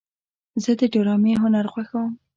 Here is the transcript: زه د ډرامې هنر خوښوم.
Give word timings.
زه 0.63 0.71
د 0.79 0.81
ډرامې 0.93 1.33
هنر 1.43 1.65
خوښوم. 1.73 2.11